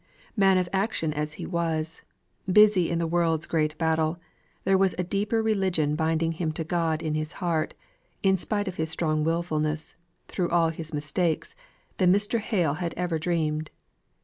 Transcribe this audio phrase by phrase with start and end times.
[0.35, 2.01] Man of action as he was,
[2.51, 4.17] busy in the world's great battle,
[4.63, 7.75] there was a deeper religion binding him to God in his heart,
[8.23, 9.93] in spite of his strong wilfulness,
[10.27, 11.53] through all his mistakes,
[11.97, 12.39] than Mr.
[12.39, 13.69] Hale had ever dreamed.